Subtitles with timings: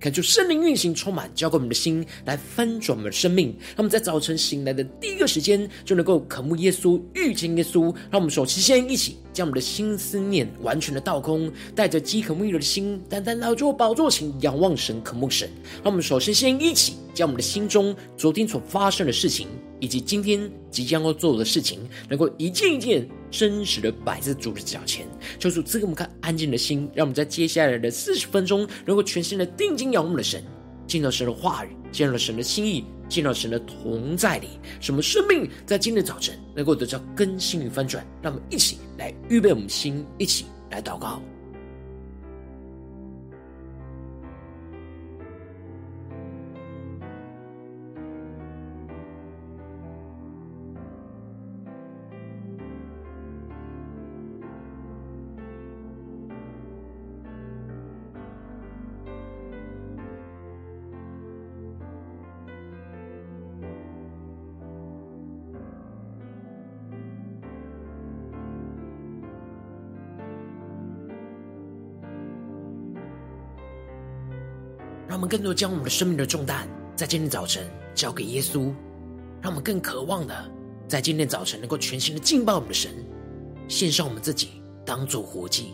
[0.00, 3.48] 恳求圣灵运行，充满，交给我们的心，来翻转我们的生命。
[3.48, 7.92] 让我们在早晨醒来的第一个时间，就能够渴慕耶稣，遇见耶稣。
[8.08, 15.50] 让我们首先先一起将我们的心思念完全的倒空，带着饥渴沐浴的心，单单来到宝座前，仰望神，渴慕神。
[15.82, 19.48] 让我们首先先一起将我们的心中昨天所发生的事情，
[19.80, 25.06] 以及今天即将要做的事情，能够一件一件真实的摆在主的脚前，
[25.38, 30.42] 求主赐给我们看安静的心，让我们在接下来的四十分钟，能够全心的定睛仰望的神，
[30.86, 34.48] 见到神的话语，见到神的心意，见到神的同在里，
[34.80, 38.06] 使我们生命在今天早晨能够得到更新与翻转。
[38.22, 41.22] 让我们一起来预备我们心，一起来祷告。
[75.18, 78.72] 我们更多将我们的生命的重担，在今天早晨交给耶稣。
[79.42, 80.52] 让我们更渴望的，
[80.86, 82.92] 在今天早晨能够全新的敬拜我们的神，
[83.66, 85.72] 献上我们自己，当做活祭。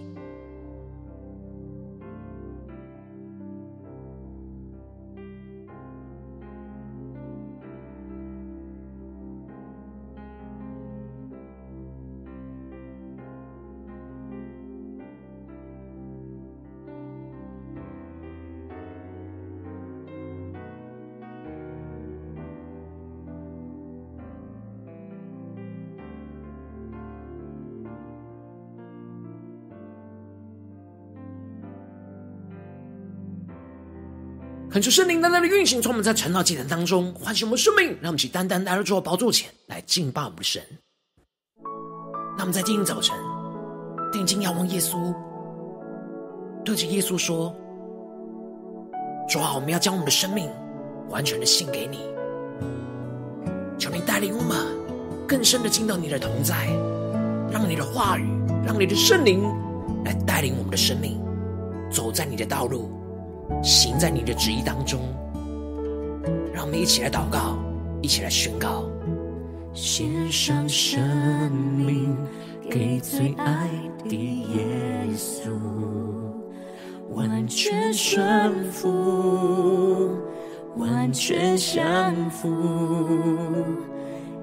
[34.85, 40.63] 求圣灵单单的运行，从我们在晨祷祭坛当中唤醒我们生命，让我们去单单来到主的宝座前来敬拜我们的神。
[42.37, 43.17] 那我们在今天早晨
[44.13, 45.15] 定睛仰望耶稣，
[46.67, 47.57] 对着耶稣说
[49.27, 50.51] ：“主啊，我们要将我们的生命
[51.09, 52.01] 完全的献给你，
[53.79, 54.67] 求你带领我们
[55.27, 56.67] 更深的进到你的同在，
[57.51, 58.29] 让你的话语，
[58.67, 59.43] 让你的圣灵
[60.05, 61.19] 来带领我们的生命，
[61.91, 62.91] 走在你的道路。”
[63.63, 65.01] 行在你的旨意当中，
[66.53, 67.57] 让我们一起来祷告，
[68.03, 68.85] 一起来宣告。
[69.73, 72.17] 献上生命
[72.71, 73.69] 给最爱
[74.09, 74.65] 的耶
[75.17, 75.51] 稣，
[77.11, 80.17] 完全顺服，
[80.77, 82.49] 完全降服，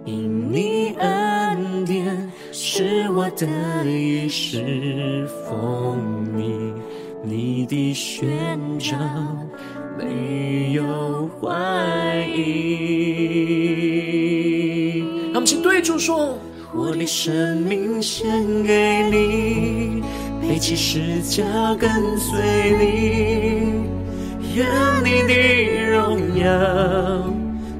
[0.04, 3.48] 因你恩典使我得
[3.86, 6.74] 以侍奉你。
[7.24, 8.28] 你的宣
[8.80, 8.98] 召
[9.98, 13.02] 没有怀疑。
[15.26, 16.38] 让我们请对主说：
[16.74, 18.28] 我的生命献
[18.64, 20.02] 给你，
[20.42, 21.44] 背起十架
[21.76, 22.40] 跟随
[22.80, 23.84] 你，
[24.56, 24.66] 愿
[25.06, 25.34] 你的
[25.92, 26.44] 荣耀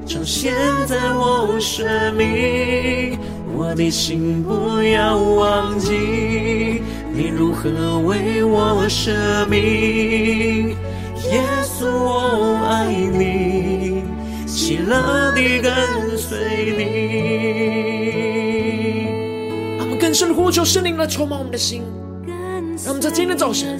[0.06, 0.54] 彰显
[0.86, 3.18] 在我生命，
[3.56, 6.80] 我的心不要忘记。
[7.14, 10.70] 你如何为我舍命？
[11.30, 14.02] 耶稣，我爱你，
[14.46, 15.72] 喜乐地跟
[16.16, 16.82] 随你。
[19.76, 21.82] 让我们更深的呼求圣灵来充满我们的心，
[22.26, 23.78] 让我们在今天早晨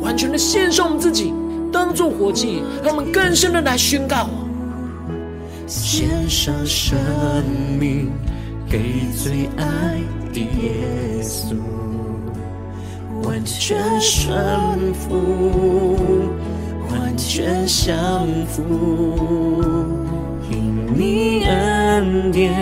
[0.00, 1.32] 完全的献上我们自己，
[1.72, 4.28] 当作活祭，让我们更深的来宣告：
[5.66, 6.98] 献上生
[7.78, 8.10] 命
[8.68, 8.78] 给
[9.16, 10.00] 最爱
[10.32, 11.54] 的耶稣。
[13.24, 15.96] 完全顺服，
[16.90, 18.62] 完全降服，
[20.50, 22.54] 因你恩典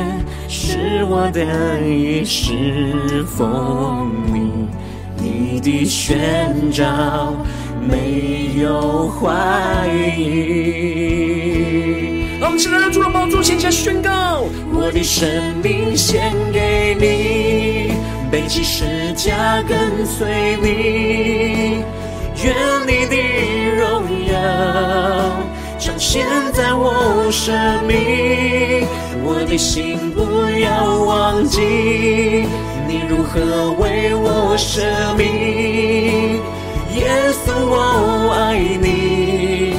[0.48, 4.68] 是我的一世风你，
[5.16, 7.34] 你的宣召
[7.80, 9.30] 没有怀
[10.16, 10.80] 疑。
[12.40, 15.28] 让我们起来，让主的宝座前来宣告：我的生
[15.62, 17.61] 命献给你。
[18.32, 21.84] 背起十架跟随你，
[22.42, 22.56] 愿
[22.86, 23.14] 你的
[23.76, 24.32] 荣耀
[25.78, 27.54] 彰显在我生
[27.86, 28.86] 命，
[29.22, 30.22] 我的心不
[30.60, 31.60] 要忘记
[32.88, 34.80] 你如何为我舍
[35.18, 36.40] 命。
[36.96, 37.10] 耶
[37.44, 39.74] 稣，我爱你，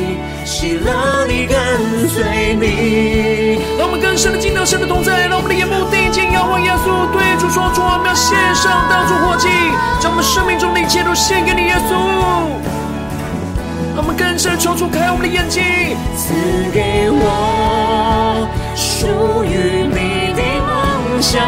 [0.45, 3.57] 喜乐你跟随你。
[3.79, 6.11] 让我们更深的进到神的同在，让我们的眼目定
[6.43, 9.47] 仰望耶稣，对主说：主，我们要献上当作火祭，
[10.01, 11.95] 将我们生命中的一切都献给你，耶稣。
[13.95, 15.63] 让我们更深求主开我们的眼睛，
[16.17, 16.33] 赐
[16.73, 18.45] 给我
[18.75, 19.07] 属
[19.45, 21.39] 于你的梦想，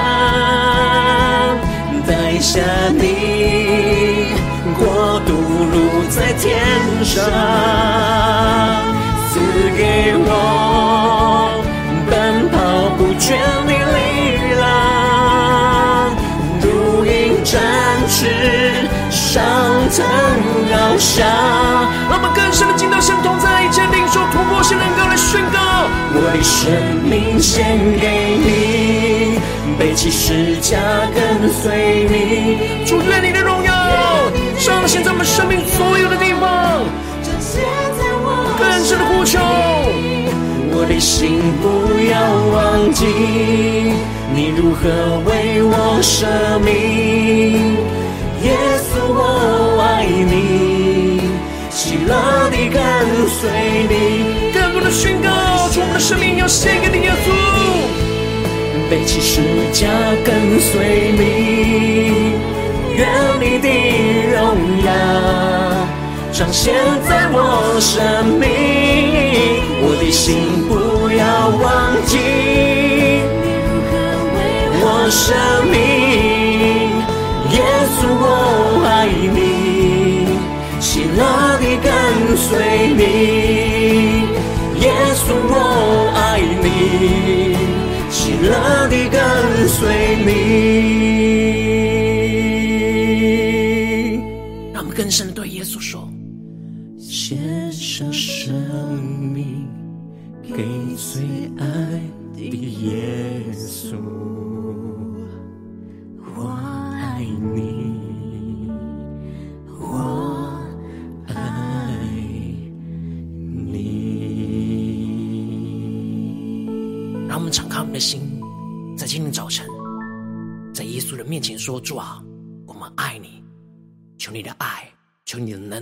[2.08, 2.62] 带下
[2.94, 4.32] 你
[4.80, 5.36] 国度
[5.74, 6.56] 如在天
[7.04, 7.22] 上，
[9.28, 9.42] 赐
[9.76, 11.52] 给我
[12.10, 12.56] 奔跑
[12.96, 13.36] 不倦
[19.98, 20.06] 腾
[20.72, 21.26] 翱翔。
[22.10, 26.72] 让我们更深的进到神同在，一切领受突破性能够来宣告，我的生
[27.04, 29.40] 命献给你，
[29.80, 30.78] 背起十架
[31.14, 33.74] 跟随你，主愿你的荣耀
[34.60, 36.84] 彰显在我们生命所有的地方，
[38.58, 39.40] 更深的呼求，
[40.72, 42.16] 我的心不要
[42.54, 43.06] 忘记，
[44.34, 44.84] 你如何
[45.26, 46.28] 为我舍
[46.64, 47.78] 命，
[48.46, 51.20] 耶稣我爱你，
[51.72, 52.14] 喜乐
[52.52, 52.80] 地跟
[53.28, 53.50] 随
[53.90, 53.94] 你，
[54.54, 55.30] 更多的宣告，
[55.74, 57.28] 主我们的生命要献给你耶稣，
[58.88, 59.42] 背起十
[59.74, 59.90] 架
[60.24, 62.34] 跟随你。
[62.98, 63.04] 愿
[63.42, 63.68] 你的
[64.32, 64.40] 荣
[64.86, 64.88] 耀
[66.32, 66.74] 彰显
[67.10, 67.38] 在我
[67.82, 68.44] 生命，
[69.82, 70.72] 我的心不
[71.10, 71.66] 要忘
[72.06, 72.14] 记
[74.82, 75.36] 我生
[75.72, 75.76] 命，
[77.96, 80.28] 耶稣我爱你，
[80.82, 81.22] 喜乐
[81.60, 83.00] 地跟随你，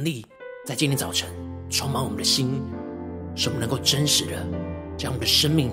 [0.04, 0.26] 力
[0.66, 1.30] 在今天早晨
[1.70, 2.62] 充满我们的心，
[3.36, 4.32] 使我们能够真实的
[4.98, 5.72] 将我们的生命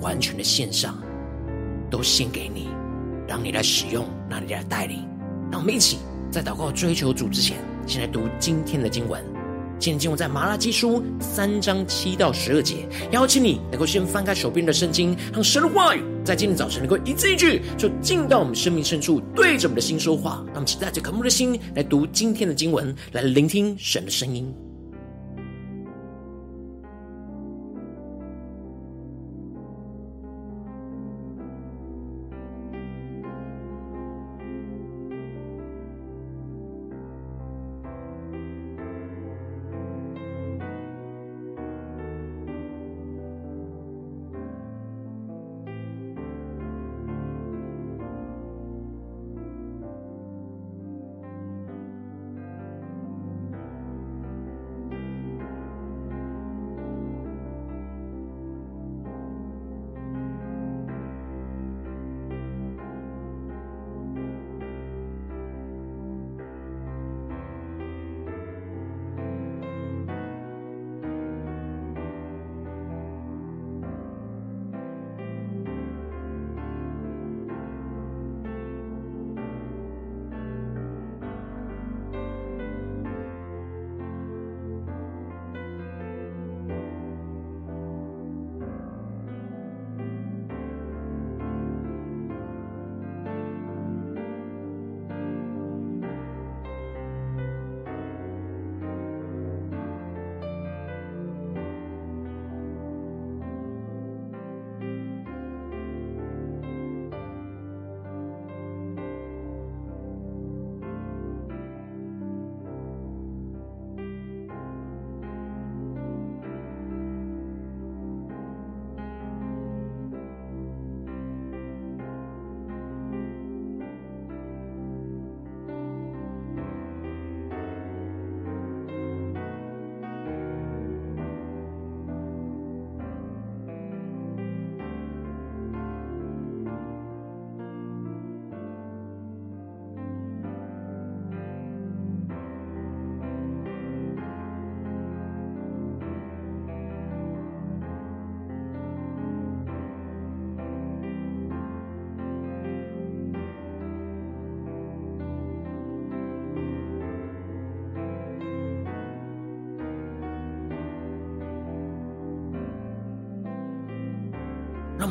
[0.00, 0.96] 完全的献上，
[1.90, 2.68] 都献给你，
[3.26, 5.06] 让你来使用，让你来带领。
[5.50, 5.98] 让我们一起
[6.30, 9.22] 在祷告追求主之前，先来读今天的经文。
[9.78, 20.42] 今天经文在马拉基书三章七到十二节，邀请你能够先翻开手边的圣经，让神的话语在今天早晨能够一字一句，就进到我们生命深处，对着我们的心说话。
[20.46, 24.50] 让我们期待着渴慕的心来读今天的经文，来聆听神的声音。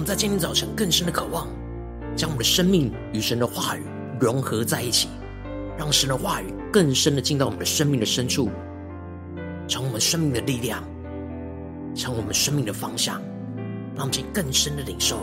[0.04, 1.48] 在今天早晨更深的渴望，
[2.16, 3.84] 将我们的生命与神的话语
[4.20, 5.08] 融合在一起，
[5.78, 8.50] 让神的话语更深的进到我们的生命的深处，
[9.68, 10.84] 成我们生命的力量，
[11.96, 13.22] 成我们生命的方向，
[13.96, 15.18] 让我们更深的领受。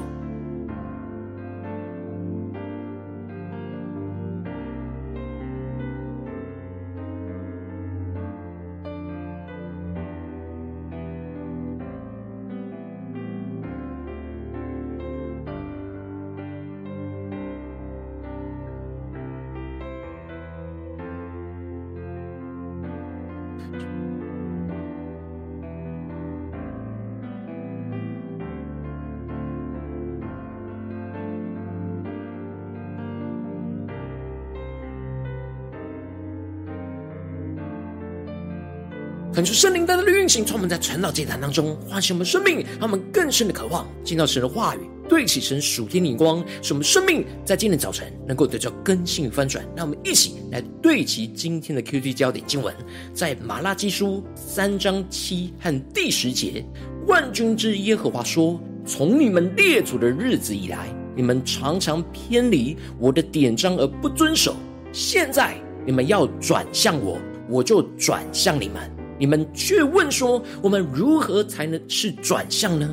[39.40, 49.64] 感受圣灵带来的运行，从我们在晨祷祭坛当中唤醒我们生命，让我们更深的渴望进到神的话语，对齐神属天的眼光，使我们生命在今天早晨能够得到更新与翻转。
[49.74, 52.74] 让我们一起来对齐今天的 QT 焦点经文，
[53.14, 56.62] 在马拉基书三章七和第十节，
[57.06, 64.54] 万军之耶和华说：从你们列祖的日子以来，你们常常偏离我的典章而不遵守，
[64.92, 65.56] 现在
[65.86, 67.18] 你们要转向我，
[67.48, 68.99] 我就转向你们。
[69.20, 72.88] 你们却问说：“我们如何才能是转向呢？”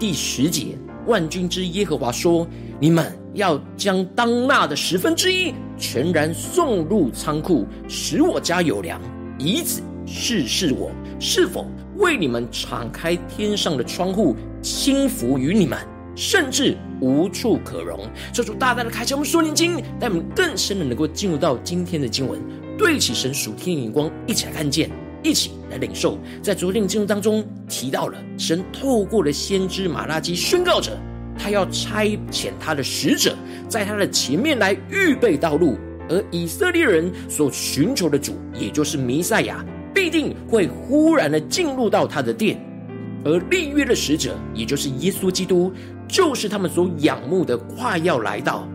[0.00, 0.68] 第十节，
[1.06, 2.48] 万军之耶和华说
[2.80, 8.98] ：“你们要将当纳的十分之一全然送入仓库，使我家有粮，
[9.38, 10.90] 以此试试我
[11.20, 11.66] 是否
[11.98, 15.78] 为你们敞开天上的窗户，倾福于你们，
[16.16, 18.00] 甚至无处可容。”
[18.32, 22.40] 这主大大的开启我们属灵经，带我们更深的能够进入到今天的经文，
[22.78, 24.90] 对起神属天的眼光，一起来看见。
[25.22, 30.96] 一起来领受，在昨天的经文当中提到了，神透过了先知马拉基宣告着，
[31.38, 33.34] 他要差遣他的使者
[33.68, 35.76] 在他的前面来预备道路，
[36.08, 42.58] 而以色列人所寻求的主，也就是弥赛亚，必定会忽然的进入到他的殿，
[43.24, 45.72] 而立约的使者，也就是耶稣基督，
[46.08, 48.66] 就是他们所仰慕的，快要来到。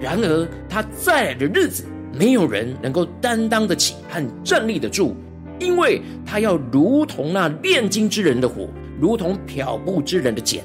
[0.00, 5.16] 然而他再来的日子，没有人能够担当得起和站立得住。
[5.58, 8.68] 因为他要如同那炼金之人的火，
[9.00, 10.60] 如同漂布之人的碱，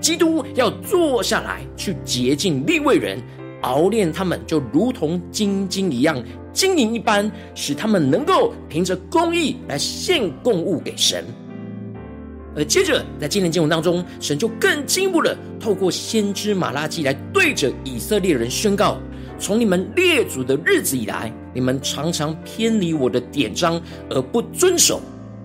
[0.00, 3.18] 基督要坐下来去洁净利未人，
[3.62, 11.24] 熬炼他们，就如同精金一样晶莹一般，使他们能够凭着公义来献供物给神。
[12.56, 18.98] 而接着在今天经文当中，神就更进一步的透过先知马拉基来对着以色列人宣告。
[19.38, 25.00] 从你们列祖的日子以来，你们常常偏离我的典章而不遵守。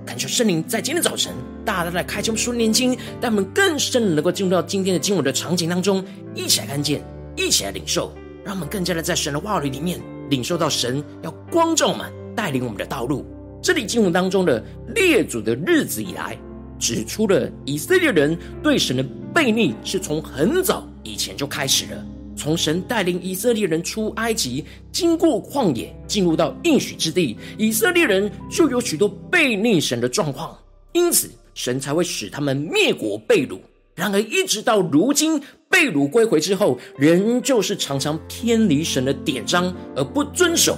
[0.05, 1.33] 感谢圣灵在今天早晨
[1.65, 6.03] 大大的开启我们属灵眼睛，让我们更深的能够进入到今天的经文的场景当中，
[6.35, 7.03] 一起来看见，
[7.35, 13.25] 一起来领受，让我们更加的在神的话语里面领受到神要光照我们、带领我们的道路。
[13.63, 16.37] 这里经文当中的列祖的日子以来，
[16.77, 22.05] 指出了以色列人对神的悖逆是从很早以前就开始了。
[22.35, 30.57] 从神带领以色列人出埃及，经过旷野，进入到应许之地，以色列人就有许多悖逆神的状况，
[30.93, 33.57] 因此神才会使他们灭国被掳。
[33.95, 40.77] 然而，一直到如今被掳归回之后，仍旧是常常偏离神的典章而不遵守。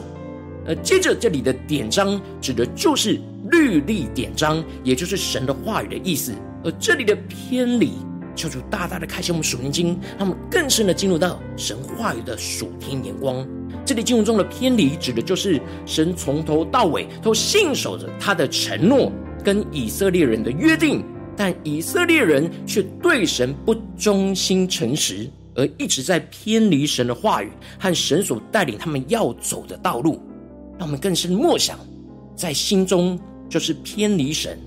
[0.68, 6.36] 而接着这里的典章指的就是律例典章，也就是神的话语的意思。
[6.64, 7.94] 而这里的偏离。
[8.38, 13.46] 求主大大的开启我们属灵经，让我们更深的进入到神话语的属天眼光。
[13.84, 19.12] 这里经文中的偏离，指的就是神从头到尾都信守着他的承诺
[19.44, 21.04] 跟以色列人的约定，
[21.36, 30.22] 但以色列人却对神不忠心诚实，而一直在偏离神的话语和神所带领他们要走的道路。
[30.78, 31.80] 让我们更深默想，
[32.36, 34.60] 在心中就是偏离神。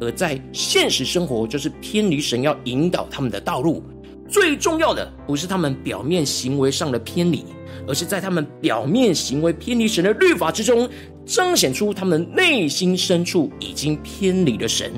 [0.00, 3.82] 而在现实生活，就是偏离神要引导他们的道路。
[4.28, 7.44] 最重要的不是他们表面行为上的偏离，
[7.86, 10.88] 而是在他们表面行为偏离神的律法之中，
[11.24, 14.92] 彰显出他们内心深处已经偏离了神。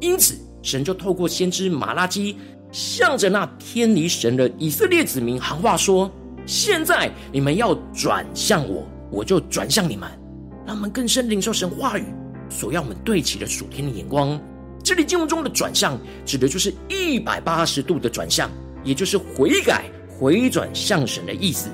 [0.00, 2.36] 因此，神就透过先知马拉基，
[2.72, 6.10] 向着那偏离神的以色列子民喊话说
[6.46, 10.08] ：“现在你们要转向我，我就转向你们。”
[10.66, 12.04] 让我们更深领受神话语。
[12.50, 14.38] 所要我们对齐的属天的眼光，
[14.82, 18.50] 这里经文中的转向，指的就是一百八十度的转向，
[18.84, 21.70] 也就是悔改、回转向神的意思。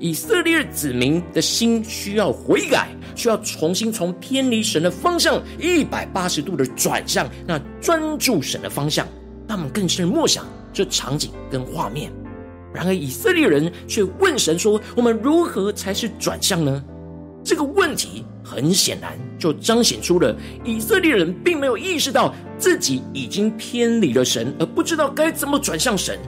[0.00, 9.06] 以色列子民的心需要悔改，需要重新从偏离神的方向一百八十度的转向，那专注神的方向。
[9.46, 12.10] 让我们更深默想这场景跟画面。
[12.72, 16.82] 然而以色列人却问神说：“我们如何才是转向呢？”
[17.44, 26.18] 这个问题很显然就彰显出了以色列人并没有意识到自己已经偏离了神，而不知道该怎么转向神。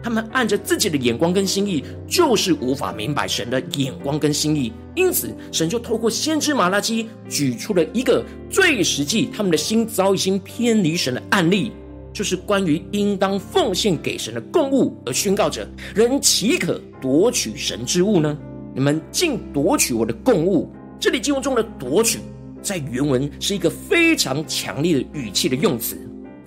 [0.00, 4.72] 他们按着自己的眼光跟心意，就是无法明白神的眼光跟心意。
[4.94, 11.72] 因此，神就透过先知马拉基举出了一个最实际，他们的心早已经偏离神的案例，
[12.12, 18.38] 就是关于应当奉献给神的供物，而宣告着：人岂可夺取神之物呢？
[18.74, 20.70] 你们竟夺取我的供物！
[21.00, 22.18] 这里经文中的夺取，
[22.60, 25.96] 在原文是一个非常强烈的语气的用词，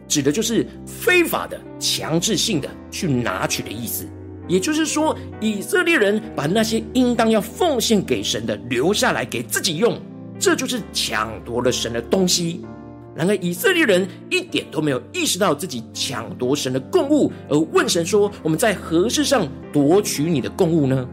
[0.10, 4.06] 指的就是非法的、强制性的去拿取的意思。
[4.50, 9.98] 也就是说，以色列人把那些应当要奉献给神的留下来给自己用，
[10.38, 12.66] 这就是抢夺了神的东西。
[13.16, 21.08] 然而，以色列人一点都没有意识到自己抢夺神的供物，而问神说：“我们在何事上夺取你的供物呢？”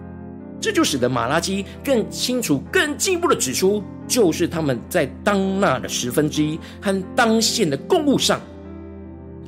[0.60, 8.40] 这就使得马拉基更清楚、更进一步的指出，就是他们在当纳的十分之一和当献的供物上，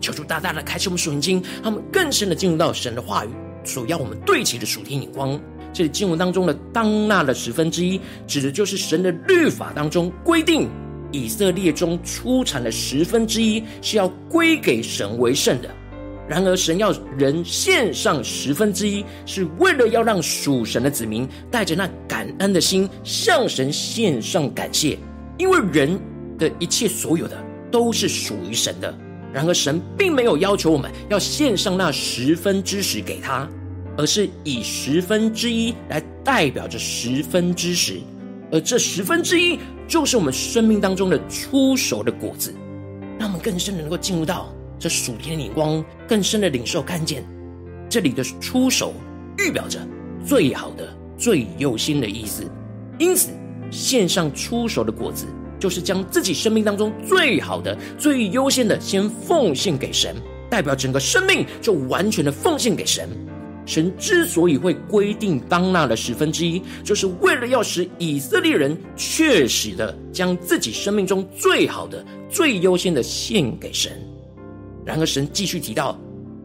[0.00, 3.28] 求主大大的开启我们属灵经，他们更深的进入到神的话语
[3.64, 5.38] 所要我们对齐的属天眼光。
[5.72, 10.68] 这里经文当中的当纳的十分之一，指的就是神的律法当中规定，
[11.12, 15.68] 以色列中出产的十分之一是要归给神为圣的。
[16.30, 24.96] 然而，神要人献上十分之一，是为了要让属神的子民带着那感恩的心向神献上感谢，
[25.38, 26.00] 因为人
[26.38, 27.36] 的一切所有的
[27.68, 28.94] 都是属于神的。
[29.32, 33.48] 然而，神并没有要求我们要献上那十分之十给他，
[33.98, 37.98] 而是以十分之一来代表着十分之十，
[38.52, 42.54] 而这十分之一就是我们生命当中的初熟的果子，
[43.18, 44.54] 让我们更深的能够进入到。
[44.80, 47.22] 这属天的眼光更深的领受看见，
[47.88, 48.94] 这里的出手
[49.36, 49.78] 预表着
[50.26, 52.50] 最好的、最优先的意思。
[52.98, 53.28] 因此，
[53.70, 55.26] 献上出手的果子，
[55.58, 60.16] 就是将自己生命当中最好的、最优先的先奉献给神，
[60.48, 63.06] 代表整个生命就完全的奉献给神。
[63.66, 73.92] 神之所以会规定当纳的十分之一，就是为了要使以色列人确实的将自己生命中最好的、最优先的献给神。
[74.84, 75.98] 然而，神继续提到：“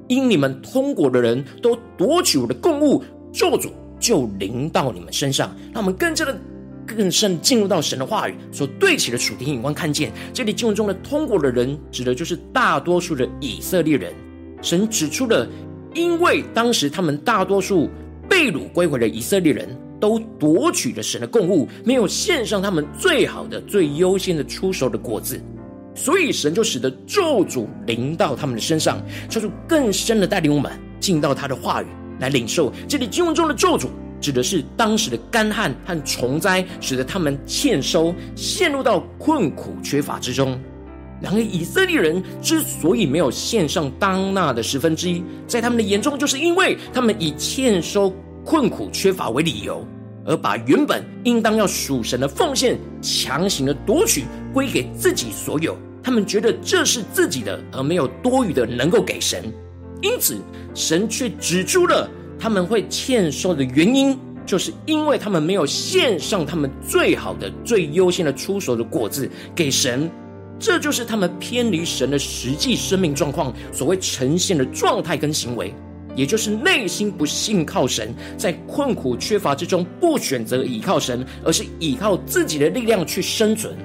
[0.08, 3.69] 因你们通国的人都夺取我的供物，咒诅
[4.00, 6.38] 就临到你们身上。”让我们更加的、
[6.86, 14.13] 更深进入到神的话语所对齐的属天眼光，看见这里经文中的通国的人，指的就是大多数的以色列人。
[14.62, 15.48] 神指出了，
[15.93, 17.89] 因为当时他们大多数
[18.30, 19.67] 被掳归回的以色列人
[20.00, 25.39] 都夺取了神的供物，没有献上他们最好的、最优先的出手的果子。
[25.96, 31.88] 所以神就使得咒诅临到他们的身上，求主更深的带领我们进到他的话语
[32.20, 32.72] 来领受。
[32.88, 33.88] 这里经文中的咒诅，
[34.20, 40.60] 指的是当时的干旱和虫灾，使得他们欠收，陷入到困苦缺乏之中。
[41.22, 49.88] 然而以色列人之所以没有献上当纳的十分之一，在他们的眼中，就是因为他们以欠收、困苦缺乏为理由。
[50.26, 59.44] 而把原本应当要属神的奉献强行的夺取归给自己所有，他们觉得这是自己的，而没有多余的能够给神。
[60.02, 60.38] 因此，
[60.74, 62.10] 神却指出了
[62.40, 70.10] 他们会欠收的原因，就是因为他们没有献上他们最好的、最优先的出手的果子给神。
[70.58, 75.74] 这就是他们偏离神的实际生命状况所谓呈现的状态跟行为。
[76.15, 83.75] 也就是内心不信靠神，在困苦缺乏之中，不选择倚靠神，而是倚靠自己的力量去生存。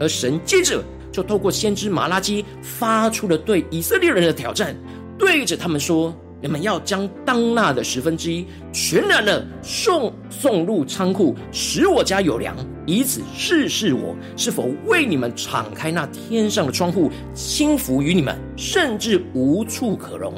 [0.00, 0.82] 而神接着
[1.12, 4.74] 就透过先知玛拉基发出了对以色列人的挑战，
[5.18, 12.56] 对着他们说：“你们要将当纳的十分之一全然的送送入仓库，使我家有粮，
[12.86, 20.34] 以此试试我是否为你们敞开那天上的窗户，倾福于你们，甚至无处可容。”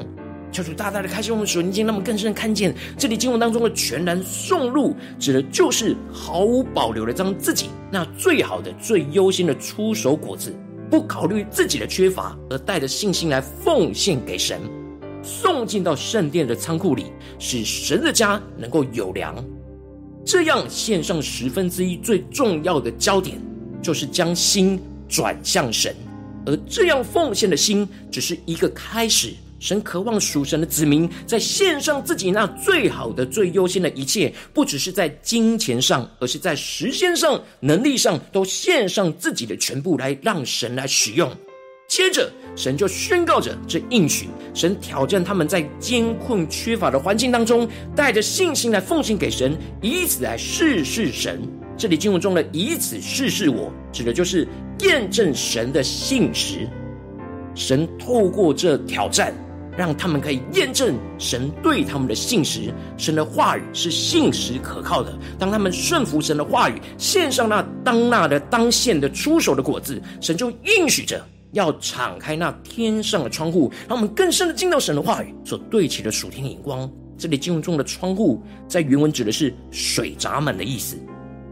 [0.52, 10.54] 求主大大的开启我们属灵经，让我们更深的看见这里经文当中的全然送入，指的就是毫无保留的将自己那最好的、最优先的出手果子，
[10.90, 14.60] 不考虑自己的缺乏，而带着信心来奉献给神，
[15.22, 17.06] 送进到圣殿的仓库里，
[17.38, 19.44] 使神的家能够有粮。
[20.24, 23.38] 这样献上十分之一最重要的焦点，
[23.82, 25.94] 就是将心转向神，
[26.46, 29.34] 而这样奉献的心，只是一个开始。
[29.58, 41.30] 神渴望属神的子民在献上自己那最好的、最优先的一切，不只是在金钱上，而是在时间上、能力上，都献上自己的全部来让神来使用。
[41.88, 44.28] 接着，神就宣告着这应许。
[44.52, 51.40] 神挑战他们在艰困缺乏的环境当中，带着信心来奉献给神，以此来试试神。
[51.78, 54.48] 这里经文中的“以此试试我”，指的就是
[54.80, 56.68] 验证神的信实。
[57.54, 59.32] 神透过这挑战。
[59.76, 65.16] 让他们可以验证神对他们的信实，神的话语是信实可靠的。
[65.38, 76.90] 当他们顺服神的话语，献上那当纳的当献的出手的果子，神就应许着要敞开那天上的窗户，让我们更深的进到神的话语所对齐的属天的眼光。
[77.18, 80.98] 这里经文中的窗户，在原文指的是水闸门的意思。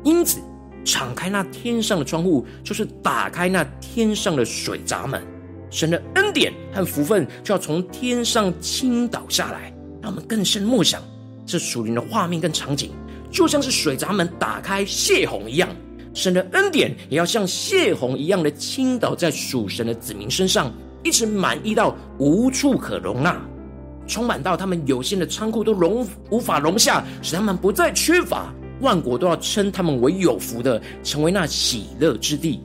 [0.02, 0.38] 因此，
[0.84, 5.22] 敞开那天上的窗户，就是打开那天上的水闸门。
[5.74, 11.02] 神的恩典和福分就要从天上倾倒下来，让我们更深默想
[11.44, 12.92] 这属灵的画面跟场景，
[13.28, 15.68] 就像是水闸门打开泄洪一样，
[16.14, 23.36] 神的恩典也要像泄洪一样的倾倒在属神的子民身上，一直满溢到无处可容纳，
[24.06, 32.60] 充满到他们有限的仓库都容无法容下，使他们不再缺乏，万国都要称他们为有福的，成为那喜乐之地。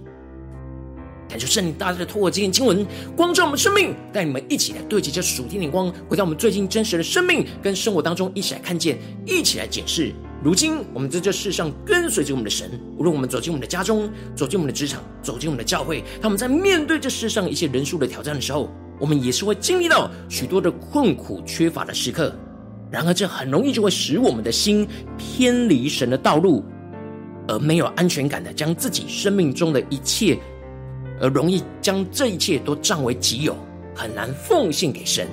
[1.30, 2.84] 感谢圣灵大大的透过今天经文
[3.15, 10.12] 光照我们生命，带你们一起来对齐这属天的光，回到我们最近真实的生命跟生活当中，一起来看见，一起来检视。
[10.44, 18.68] 如今我们在这世上跟随着我们的神，无论我们走进我们的家中，走进我们的职场，走进我们的教会，他们在面对这世上一些人数的挑战的时候，
[19.00, 22.34] 我们也是会经历到许多的困苦、缺乏的时刻。
[22.89, 26.65] 然而，这很容易就会使我们的心偏离神的道路，
[27.48, 30.36] 而没有安全感的将自己生命中的一切。
[31.19, 33.55] 而容易将这一切都占为己有，
[33.95, 35.27] 很难奉献给神。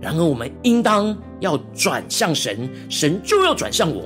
[0.00, 4.02] 然而，我们应当要转向神，神就要转向我。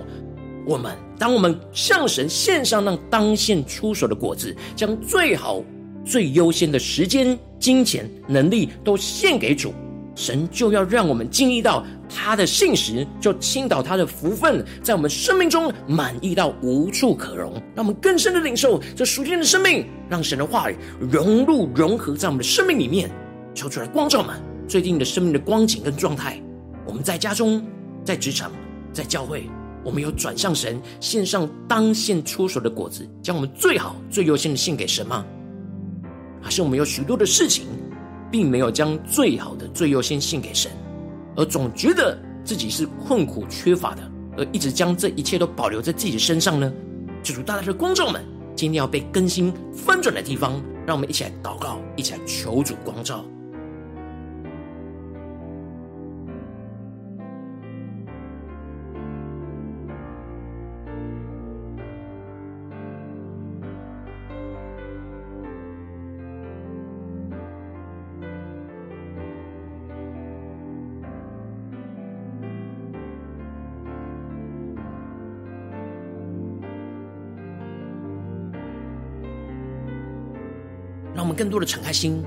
[0.66, 5.62] 我们当我们向神献上那当献出手的果子，将最好、
[6.04, 9.72] 最优先的时间、金钱、能力都献给主。
[10.14, 23.10] 神就要让我们经历到他的信实，就倾倒他的福分，在我们生命中满溢到无处可容，让我们更深的领受这属天的生命，让神的话语融入融合在我们的生命里面，
[23.54, 26.40] 求出来光照们最近的生命的光景跟状态。
[26.86, 27.64] 我们在家中、
[28.04, 28.52] 在职场、
[28.92, 29.48] 在教会，
[29.84, 35.24] 我们有转向神，献上当献出手的果子，将我们最好、最优先的献给神吗？
[36.40, 37.66] 还是我们有许多的事情？
[38.28, 40.68] 并没有将最好的、最优先献给神，
[41.36, 46.72] 而总觉得自己是困苦缺乏的，而一直将这一切都保留在自己的身上呢？
[47.22, 53.24] 主大大的光照们，今天要被更新翻转的地方，让我们一起来祷告，一起来求主光照。
[81.36, 82.22] 更多的敞开心，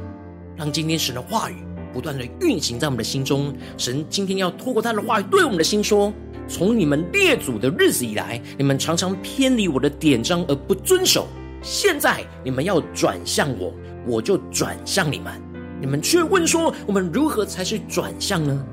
[0.56, 1.56] 让今天神的话语
[1.92, 3.54] 不断的运行在我们的心中。
[3.76, 6.14] 神今天要透过他的话语对我们的心说：
[6.48, 11.28] 从你们列祖的日子以来，你们常常偏离我的典章而不遵守。
[11.62, 13.74] 现在你们要转向我，
[14.06, 15.34] 我就转向你们。
[15.82, 18.66] 你们却问说：我们如何才是转向呢？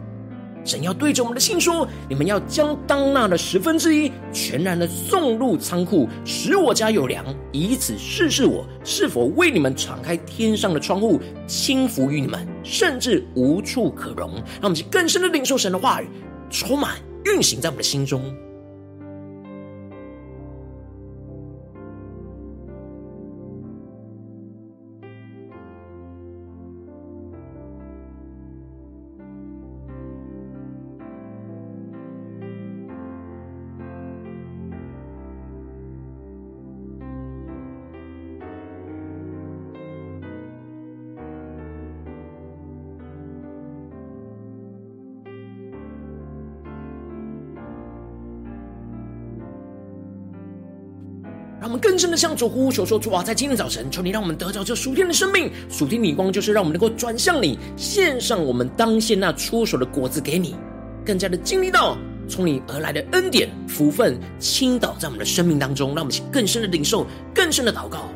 [0.66, 16.08] 神要对着我们的心说：“你们要将当纳的十分之一全然的送入仓库，使我家有粮，以此试试我是否为你们敞开天上的窗户，轻浮于你们，甚至无处可容。”让我们去更深的领受神的话语，
[16.50, 18.34] 充满运行在我们的心中。
[51.96, 55.50] 更深的向主呼求说：主啊，在今天早晨，求你让我们得到这属天的生命。
[55.70, 60.54] 属天的光就是让我们能够转向你，献上我们当献那出手的果子给你，
[61.06, 61.96] 更加的经历到
[62.28, 65.94] 从你而来的恩典福分倾倒在我们的生命当中。
[65.94, 68.10] 让我们更深的领受，更深的祷告。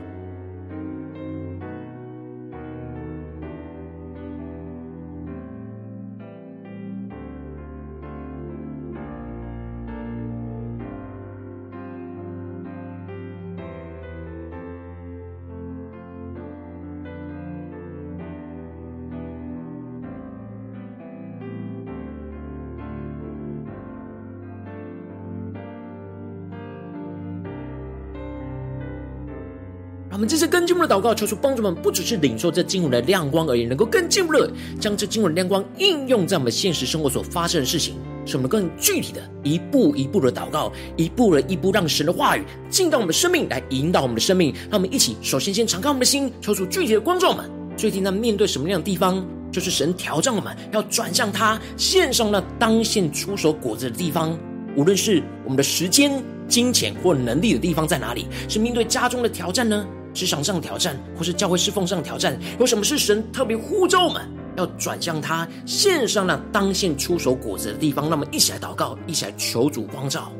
[30.20, 37.94] 我们这次更进一步的祷告，求主帮助我们，不只是领受这经文的亮光而已，能够更进一步的将这经文的亮光应用在我们现实生活所发生的事情，
[38.26, 44.54] 使我们更具体的一步一步的祷告，一步的一步让神的话语进到我们的生命，来引导我们的生命。
[44.70, 47.50] 让我们一起首先先敞开我们的心，求主具体的光照们。
[47.74, 54.38] 最近在面对什么样的地方，就是神挑战我们要转向他，献上那当献出手果子的地方。
[54.76, 59.86] 无论是我们的时间、金钱或能力的地方在哪里，是面对家中的挑战呢？
[60.12, 64.22] 职场上的挑战，或是教会侍奉上的挑战，有什么是神特别呼召我们
[64.56, 68.10] 要转向他，献上那当献出手果子的地方？
[68.10, 70.32] 那么，一起来祷告，一起来求主光照。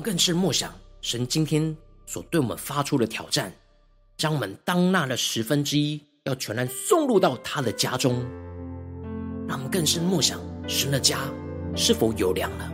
[0.00, 3.52] 更深默想神今天所对我们发出的挑战，
[4.16, 8.24] 将我们当纳的十分之一要全然送入到他的家中。
[9.48, 11.18] 让我们更深默想神的家
[11.74, 12.72] 是否有粮了？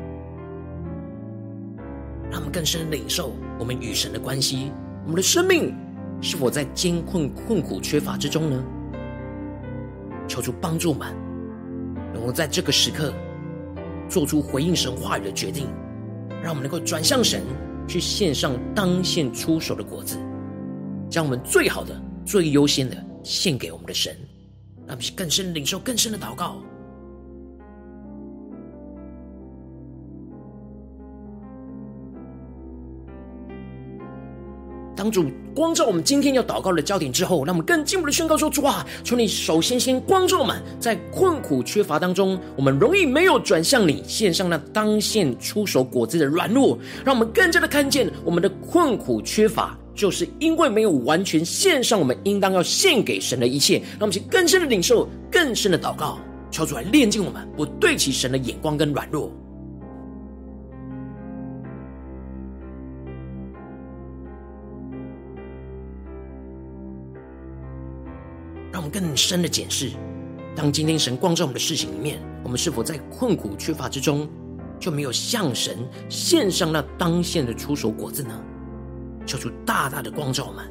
[2.30, 4.70] 让我们更深领受我们与神的关系，
[5.04, 5.74] 我们的生命
[6.20, 8.64] 是否在艰困困苦缺乏之中呢？
[10.28, 11.14] 求主帮助我们，
[12.12, 13.14] 能够在这个时刻
[14.08, 15.68] 做出回应神话语的决定。
[16.42, 17.42] 让我们能够转向神，
[17.88, 20.18] 去献上当献出手的果子，
[21.10, 24.16] 将我们最好的、最优先的献给我们的神，
[24.86, 26.62] 让我们更深领受更深的祷告。
[35.06, 53.76] 当主光照我们今天要祷告的焦点之后，让我们更进一步的宣告说：主啊，求你首先先光照我们，在困苦缺乏当中，我们容易没有转向你，献上那当献出手果子的软弱，让我们更加的看见我们的困苦缺乏，就是因为没有完全献上我们应当要献给神的一切。
[53.78, 56.18] 让我们去更深的领受，更深的祷告，
[56.50, 59.32] 求主来炼净我们，不对齐神的眼光跟软弱。
[68.98, 69.90] 更深的检视，
[70.56, 74.26] 当今天神光照我们的事情里面，我们是否在困苦缺乏之中，
[74.80, 78.42] 就没有向神献上那当献的出手果子呢？
[79.26, 80.64] 求主大大的光照我们。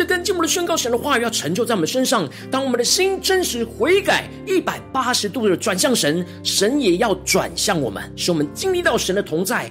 [0.00, 2.26] 这更进步的宣告神的话语要成就在我们身上。
[2.50, 9.70] 当我们的心真实悔改，一百八十度的转向神，神也要转向我们，使我们经历到神的同在。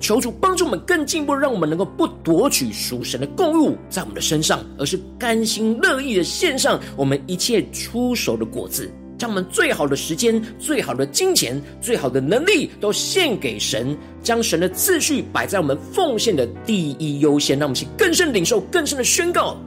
[0.00, 8.90] 求主帮助我们更进一步，让我们能够不夺取属神的供物在我们的身上，而是甘心乐意的献上我们一切出手的果子。
[9.20, 19.58] 将我们最好的时间、最好的金钱、最好的能力都献给神，将神的次序摆在我们奉献的第一优先，让我们去更深领受、更深的宣告。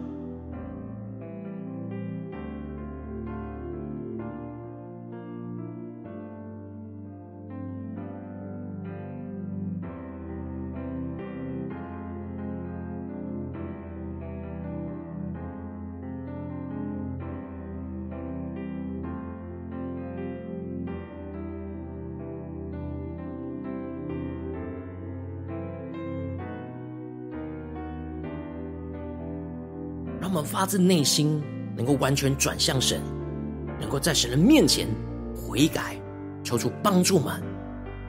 [30.24, 31.44] 让我们发自内心
[31.76, 33.02] 能够完全转向神，
[33.78, 34.88] 能够在神的面前
[35.36, 36.00] 悔改，
[36.46, 37.44] 求主帮助们，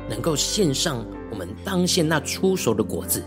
[0.09, 3.21] 能够献上我们当献那出手的果子。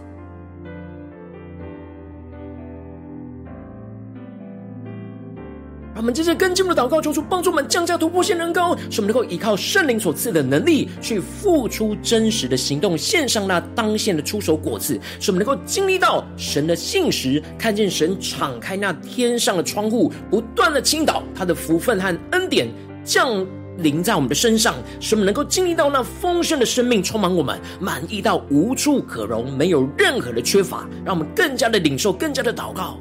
[5.98, 22.68] 我们接着跟进我们的祷告，求主帮助我们降价突破性能高，使我们能够依靠圣灵所赐的能力，去付出真实的行动，献上那当献的出手果子，使我们能够经历到神的信实，看见神敞开那天上的窗户，不断的倾倒他的福分和恩典
[23.04, 23.44] 降
[23.80, 33.00] 临在我们的身上，使我们能够经历到那丰盛的生命充满我们，满意到无处可容，没有任何的缺乏，让我们更加的领受，更加的祷告。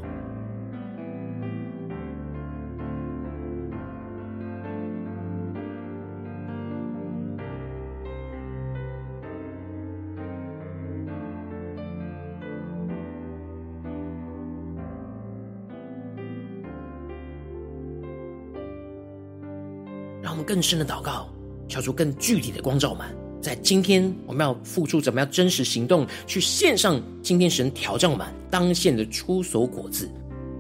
[20.47, 21.29] 更深的祷告，
[21.69, 23.05] 求出更具体的光照们。
[23.43, 30.09] 在今天，我们要付出怎么样真实行动，去献上今天神挑战我们当献的出所果子。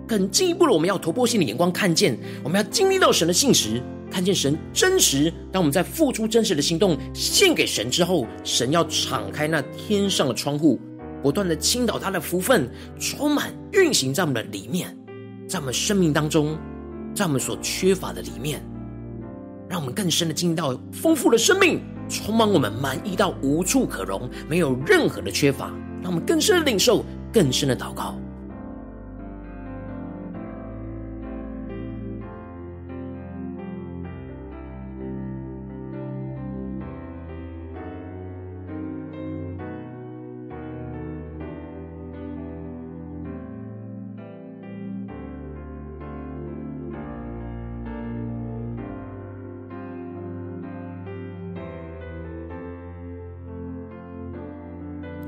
[0.06, 5.32] 更进一步的，我们要突破性的眼光，看见我们要经历到神的信实，看见神真实。
[5.50, 10.78] 当我们在付出真实的行动献给神之后，神要敞开那天上的窗户，
[11.22, 12.68] 不断的倾倒他的福分，
[13.00, 14.96] 充满运行在我们的里面，
[15.48, 16.56] 在我们生命当中，
[17.12, 18.62] 在我们所缺乏的里面，
[19.68, 21.80] 让我们更深的经历到丰富的生命。
[22.08, 28.14] 充满我们满意到无处可容，没有任何的缺乏，让我们更深的领受，更深的祷告。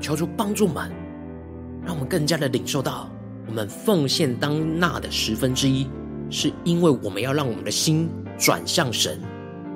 [0.09, 0.91] 求主帮助们，
[1.85, 3.07] 让我们更加的领受到，
[3.45, 5.87] 我们奉献当纳的十分之一，
[6.31, 9.21] 是因为我们要让我们的心转向神，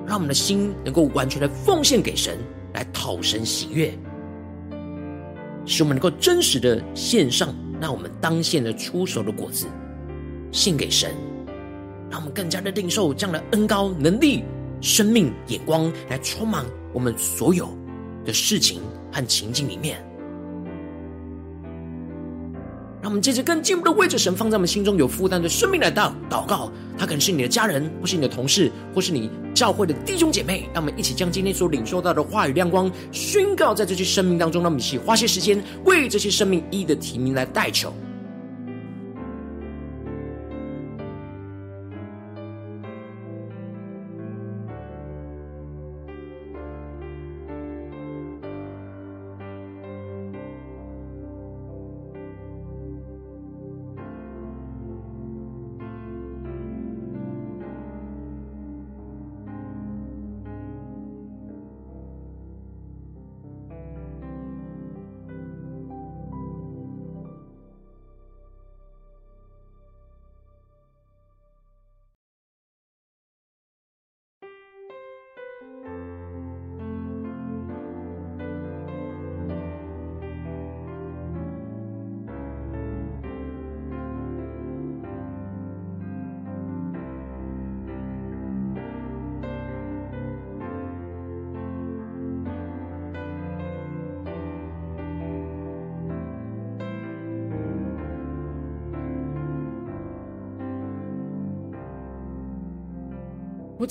[0.07, 2.39] 让我们的心能够完全的奉献给神，
[2.73, 3.95] 来讨神喜悦，
[5.67, 9.67] 使我们能够真实的献上那我们当献的出手的果子，
[10.51, 11.11] 献给神，
[12.09, 14.43] 让我们更加的领受这样的恩高能力、
[14.81, 17.69] 生命眼光，来充满我们所有
[18.25, 20.03] 的事情和情境里面。
[23.03, 30.69] 让我们接着更进一步的为着神放在我们心中有负担的生命来祷祷告，他可能是你的家人，或是你的同事，或是你教会的弟兄姐妹。
[30.73, 34.63] 让我们一起将今天所领受到的话语亮光宣告在这些生命当中。
[34.63, 37.93] 让我们一起花些时间为这些生命一一的提名来代求。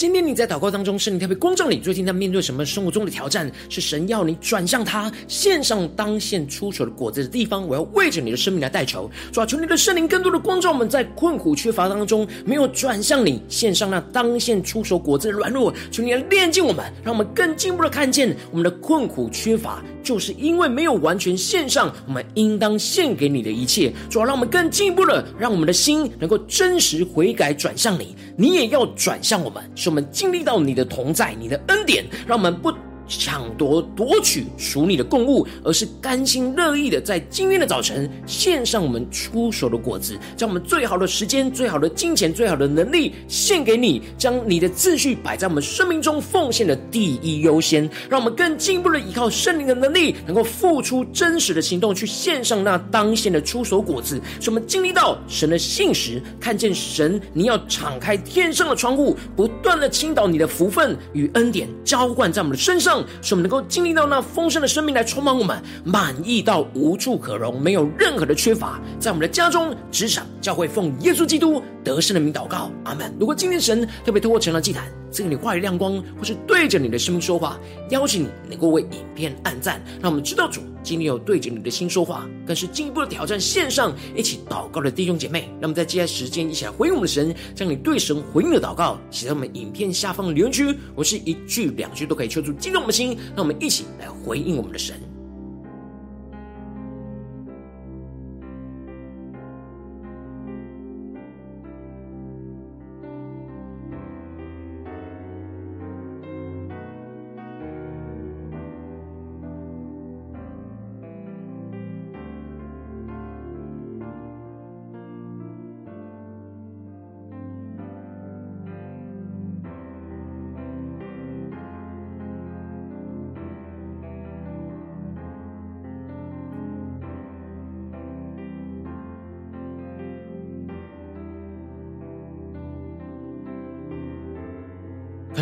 [0.02, 1.78] 今天你在祷告当中，圣灵特别光照你。
[1.78, 3.48] 最近在面对什么生活中的挑战？
[3.68, 7.64] 是神要你转向他，献上当献出手的果子的地方。
[7.64, 15.72] 我要为着你的生命来代求，主啊，求你的圣灵更多的光照我们，在困苦缺乏当中没有转向你，献上那当献出手果子的软弱。
[15.92, 23.92] 求你来炼净我们，让我们更进一步的看见我们的困苦缺乏，就是因为没有完全献上我们应当献给你的一切。
[24.10, 29.62] 主啊，让我们更进一步的，让我们的心能够真实悔改转向你，你也要转向我们。
[29.76, 32.72] 使我们经历到你的同在，你的恩典，让我们不
[33.08, 62.91] 抢夺夺取属你的供物，而是甘心乐意的在今天的早晨献上我们出手的果子，将我们最好的时间、最好的金钱、最好的能力献给你，将你的秩序摆在我们生命中奉献的第一优先，让我们更进一步的依靠圣灵的能力，能够付出真实的行动去献上那当献的出手果子，使我们经历到神的信实，看见神你要敞开天上的窗户，不断的倾倒你的福分与恩典浇灌在我们的身上。
[63.20, 68.80] 使我们能够经历到那丰盛的生命来充满我们，满意到无处可容，没有任何的缺乏。
[68.98, 73.14] 在我们的家中、职场、教会，奉耶稣基督得胜的名祷告，阿门。
[73.20, 77.58] 如果今天神特别透过成了祭坛赐给你话语亮光，或是对着你的生命说话，
[77.90, 85.48] 邀请你能够为影片按赞，让我们知道主今天有对着你的心说话，更是进一步的挑战线上一起祷告的弟兄姐妹。
[85.60, 93.16] 那么在接下来时间一起来回应我们的神，将你对神回应的祷告写在我们影片下方的留言区，我是一句两句都可以说出激动我们的心。
[93.36, 95.11] 让我们一起来回应我们的神。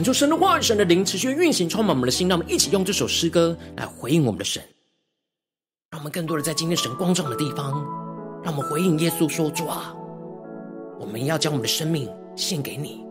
[0.00, 2.26] 恳求神的话语、神的灵持续运行，充满我们的心。
[2.26, 4.62] 让我们一起用这首诗歌来回应我们的神，
[5.90, 7.86] 让我们更多的在今天神光照的地方，
[8.42, 9.94] 让我们回应耶稣说：“主啊，
[10.98, 13.04] 我们要将我们的生命献给你，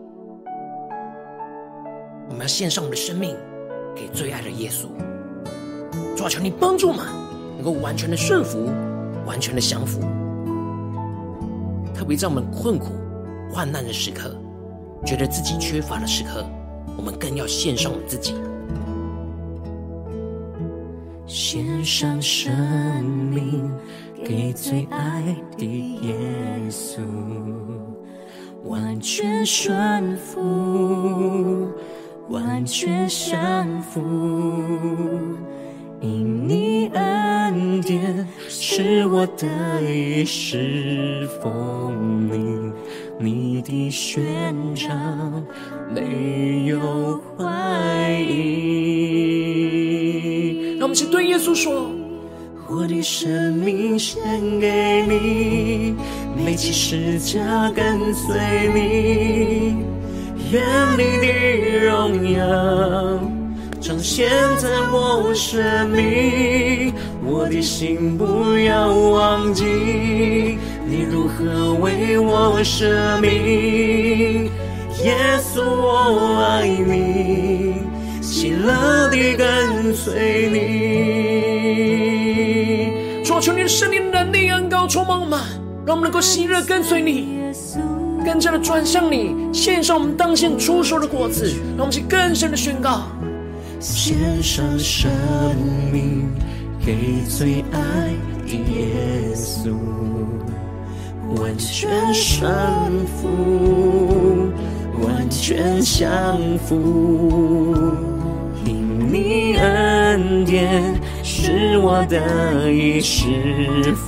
[2.28, 3.36] 我们要献上我们的生命
[3.94, 4.88] 给最爱的耶稣。
[6.16, 7.06] 主啊，求你帮助我们，
[7.54, 8.68] 能够完全的顺服，
[9.24, 10.00] 完全的降服。
[11.94, 12.86] 特别在我们困苦、
[13.48, 14.36] 患难的时刻，
[15.06, 16.44] 觉得自己缺乏的时刻。”
[17.00, 18.34] 我们更要献上我们自己，
[21.26, 22.52] 献上生
[23.02, 23.72] 命
[24.22, 25.64] 给最爱的
[26.02, 26.14] 耶
[26.68, 27.00] 稣，
[28.64, 31.70] 完全顺服，
[32.28, 34.02] 完全降服，
[36.02, 39.48] 因你恩典是我的
[39.90, 42.70] 一世丰盈。
[43.22, 44.34] 你的宣
[44.74, 44.88] 召
[45.94, 49.10] 没有怀疑。
[50.78, 51.90] 让我们一起对耶稣说
[52.66, 54.22] ：“我的生命献
[54.58, 55.94] 给你，
[56.46, 58.34] 背起十字架跟随
[58.74, 59.76] 你，
[60.50, 60.62] 愿
[60.96, 61.26] 你的
[61.84, 62.40] 荣耀
[63.82, 70.56] 彰显在我生命，我的心不要忘记。”
[70.90, 74.50] 你如何为我舍命？
[75.04, 77.76] 耶稣，我爱你，
[78.20, 80.58] 喜乐地跟随你。
[83.22, 85.38] 主啊，求你的圣灵能力恩高充满我们，
[85.86, 87.38] 让我们能够喜乐跟随你，
[88.24, 93.02] 更加的转向你，献上我们当献初熟的果子，让我们去更深的宣告，
[93.78, 95.08] 献上生
[95.92, 96.28] 命
[96.84, 98.10] 给最爱
[98.44, 99.70] 的耶稣。
[101.36, 102.50] 完全顺
[103.06, 104.50] 服，
[105.02, 107.94] 完全降服，
[108.64, 113.26] 因你恩典是我的一世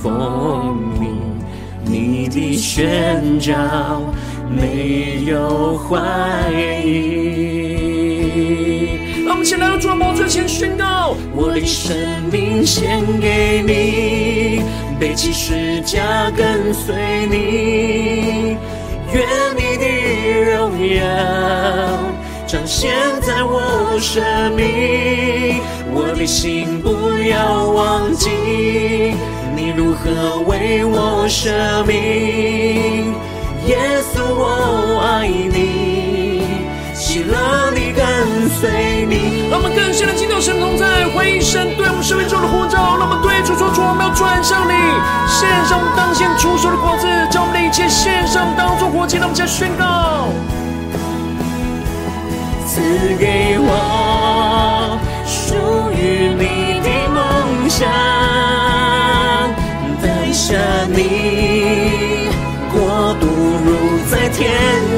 [0.01, 1.15] 丰盈，
[1.85, 3.53] 你的宣召
[4.49, 6.51] 没有怀
[6.83, 7.63] 疑。
[9.25, 11.95] 让我们先来，到主的宝座前宣告：我的生
[12.31, 14.61] 命献给你。
[15.03, 16.95] 背起十字架跟随
[17.29, 18.55] 你，
[19.11, 19.85] 愿你的
[20.53, 21.03] 荣耀
[22.47, 22.89] 彰显
[23.19, 24.23] 在我生
[24.55, 25.59] 命，
[25.93, 28.29] 我的心不要忘记
[29.53, 31.51] 你如何为我舍
[31.85, 33.13] 命，
[33.67, 33.77] 耶
[34.15, 36.45] 稣我爱你，
[36.95, 39.32] 希乐你跟随你。
[39.75, 44.73] 让我们更深的敬拜神同在，回应神对我们生命中的呼召，让我们对主说：主，我们要转向你。
[45.27, 50.29] 献上当先出手的果子，将我们的一切献上，当作活祭，让我们再宣告。
[52.67, 52.81] 赐
[53.19, 55.55] 给我属
[55.91, 57.89] 于你的梦想，
[60.01, 60.55] 带下
[60.89, 62.29] 你
[62.71, 63.25] 国度
[63.65, 64.43] 如在天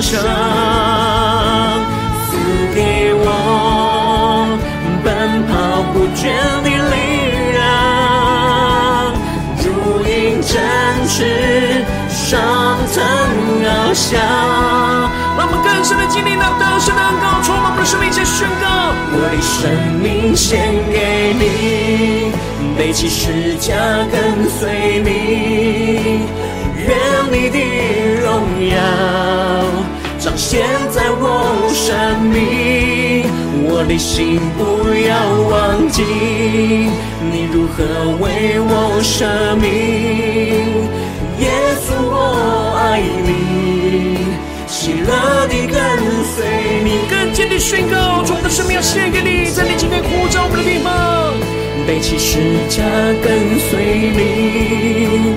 [0.02, 0.22] 上，
[6.26, 6.70] 跑不倦的
[10.04, 10.12] 力
[11.08, 12.42] 是上
[12.94, 12.98] 腾
[13.62, 14.20] 翱翔，
[15.38, 18.66] 让我们更深的经历那得胜的恩膏，充满我们的生命，在宣告：
[19.14, 19.70] 我的生
[20.02, 22.34] 命献给你，
[22.76, 23.76] 背起十架
[24.12, 26.28] 跟随你，
[26.76, 26.90] 愿
[27.32, 27.60] 你的
[28.22, 28.26] 荣
[28.68, 28.74] 耀
[30.20, 31.24] 彰显在我
[31.72, 33.30] 生命，
[33.78, 34.64] 我的心不
[35.04, 35.12] 要
[35.52, 36.02] 忘记
[37.30, 37.84] 你如何
[38.24, 39.28] 为我舍
[39.60, 39.68] 命。
[41.44, 41.52] 耶
[41.84, 44.32] 稣，我爱你，
[44.66, 45.76] 喜乐地跟
[46.24, 46.48] 随
[46.86, 47.04] 你。
[47.10, 51.36] 更坚定宣告，我的生命要献给你，在你今天呼召我们的地方，
[51.86, 52.82] 背起十字架
[53.22, 53.76] 跟随
[54.16, 55.36] 你，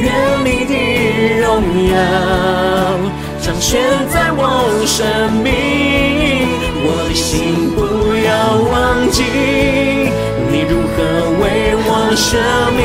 [0.00, 0.08] 愿
[0.40, 0.72] 你的
[1.44, 1.60] 荣
[1.92, 1.92] 耀
[3.42, 3.78] 彰显
[4.08, 4.40] 在我
[4.86, 5.04] 生
[5.44, 5.52] 命，
[7.14, 7.80] 心不
[8.16, 9.22] 要忘记
[10.50, 10.96] 你如何
[11.40, 11.42] 为
[11.86, 12.36] 我舍
[12.76, 12.82] 命。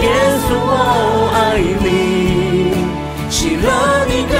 [0.00, 0.06] 耶
[0.44, 0.70] 稣我
[1.34, 1.86] 爱你，
[3.28, 3.66] 喜乐
[4.06, 4.34] 地跟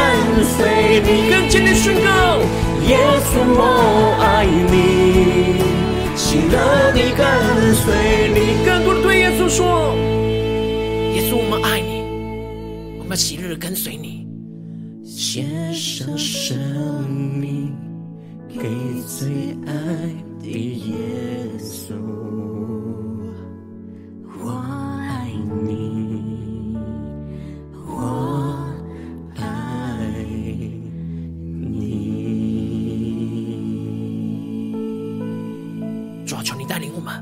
[0.45, 0.57] 随
[1.03, 1.09] 你。
[1.31, 2.39] 更坚定宣告，
[2.87, 2.97] 耶
[3.31, 3.61] 稣，我
[4.21, 4.75] 爱你，
[6.15, 7.21] 喜乐地跟
[7.75, 7.85] 随
[8.33, 8.39] 你。
[8.65, 9.95] 更多的对耶稣说，
[11.15, 12.03] 耶稣，我们爱你，
[12.99, 14.27] 我们要喜乐跟随你，
[15.05, 16.57] 献上生
[17.11, 17.75] 命
[18.61, 18.71] 给
[19.03, 19.75] 最爱
[20.41, 20.95] 的耶
[21.59, 21.93] 稣，
[24.39, 25.29] 我爱
[25.67, 26.77] 你，
[27.85, 28.65] 我
[29.35, 29.45] 爱
[31.51, 31.93] 你。
[36.25, 37.13] 主啊，求你带领我们，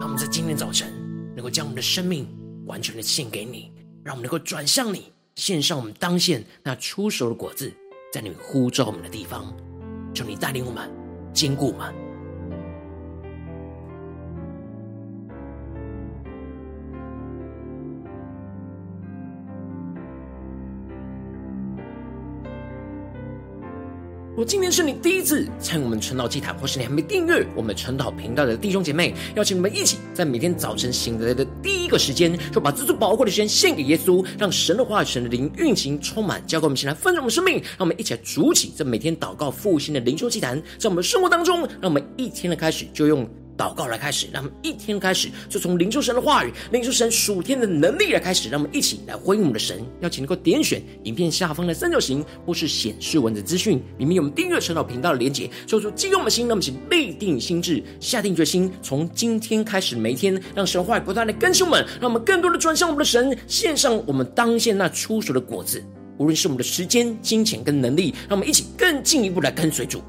[0.00, 0.90] 让我们在今天早晨
[1.36, 2.26] 能够将我们的生命
[2.66, 3.70] 完全的献给你，
[4.02, 7.70] 让我们能够转向你，献上我们当献那出手的果子，
[8.12, 9.54] 在你呼召我们的地方。
[10.14, 10.88] 求你带领我们，
[11.32, 12.03] 坚固我们。
[24.36, 37.62] 我今天是你第一次参与我们晨祷祭坛，或是你还没订阅我们晨祷频道的弟兄姐妹，邀请你们一起在每天早晨醒来的第一个时间，就把自最宝贵的时间献给耶稣，让神的话语、神的灵运行充满，交给我们，先来分盛我们生命。
[37.62, 43.24] 让我们一起来主起这每天祷告复兴的灵修祭坛，在我们生活当中，让我们一天的开始就用。
[43.56, 49.84] 祷告来开始，让我们一天开始就从领受神的话语、领受神属天的能力来开始，让我们一起来回应我们的神。
[50.00, 55.48] 邀请能够点选影片下方的三角形，或是显示文字资讯，里面有我们订阅晨祷频道的连结。
[55.66, 65.82] 说出激动我们的心，让我们请立定心智，下定决心，从今天开始每一天，让神话语不断的更新我们，让我们更多的转向我们的神，献上我们当下那初熟的果子，
[66.18, 70.02] 无论是我们的时间、金钱跟能力，让我们一起更进一步来跟随主。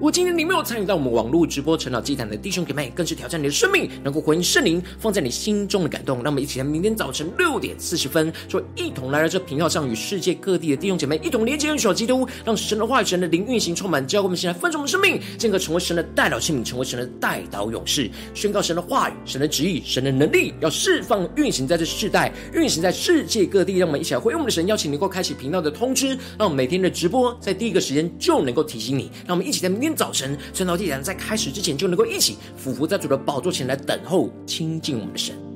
[0.00, 6.22] 我今天你没有参与到我们网络直播晨祷祭坛的弟兄姐妹，更是挑战你的生命，能够回应圣灵放在你心中的感动。
[6.22, 23.76] 让我们一起在明天早晨六点四十分，就一同来到这频道上，与世界各地的弟兄姐妹一同连接、认识基督，让神的话语、神的灵运行充满，教会我们现在分盛我们生命，进而成为神的代祷器皿，成为神的代祷勇士，宣告神的话语、神的旨意、神的能力，要释放运行在这世代，运行在世界各地。
[23.76, 29.10] 让我们一起来回应我们的神，邀请能够开启频道的通知，让我们每天的直播在第一个时间就能够提醒你。
[29.26, 29.89] 让我们一起在明天。
[29.94, 35.49] 早晨，晨祷祭坛在开始之前就能够一起俯伏在主的宝座前来等候亲近我们的神。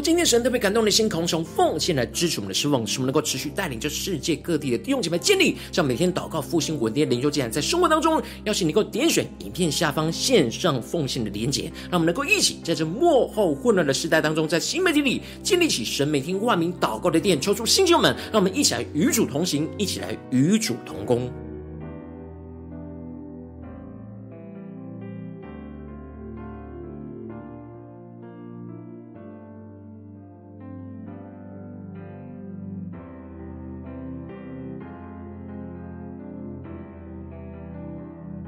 [0.00, 21.30] 今天神特别感动的心，从奉献来支持我们的侍奉，使我们能够持续带领着世界各地的弟兄姐妹建立，像每天祷告复兴稳定的灵修祭坛，在生活当中，邀请你能够点选影片下方线上奉献的连结，让我们能够一起在这幕后混乱的时代当中，在新媒体里建立起神每天万名祷告的殿，抽出新弟兄们，让我们一起来与主同行，一起来与主同工。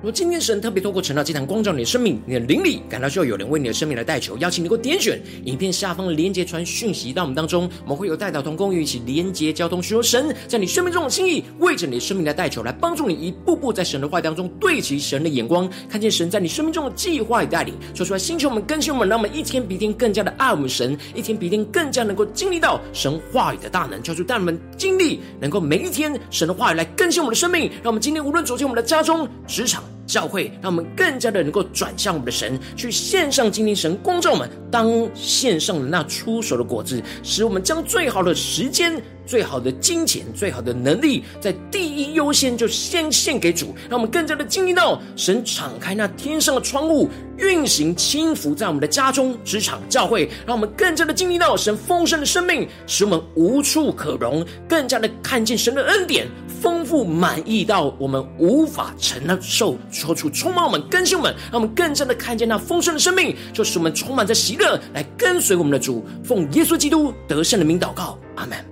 [0.03, 29.81] 如果今天神特别透过晨祷祭坛光照你的生命，你的灵里感到需要有人为你的生命来代求，邀请你能够点选影片下方的连结传讯息到我们当中，我们会有代导同工与一起连结交通，寻求神在你生命中的心意，为着你的生命来代求，来帮助你一步步在神的话当中对齐神的眼光，看见神在你生命中的计划与带领，说出来，星球们更新我们，让我们一天比一天更加的爱我们神，一天比一天更加能够经历到神话语的大能，求主带我们经历，能够每一天神的话语来更新我们的生命，让我们今天无论走进我们的家中、职场。
[30.07, 47.09] 教会让我们更加的能够转向我们的神，去献上今天神光照我们当献上的那出手的果子，使我们将最好的时间、最好的金钱、最好的能力，在第一优先就先献给主，让我们更加的经历到神敞开那天上的窗户，
[47.39, 56.27] 运行轻浮在我们的家中、职场、教会，让我们更加的经历到神丰盛的生命，使我们无处可容，更加的看见神的恩典。
[56.61, 68.72] 丰富满意到我们无法承受，说出充满我们、更新我们，让我们更加的看见那丰盛的生命，就使我们充满着喜乐，来跟随我们的主，奉耶稣基督得胜的名祷告，阿门。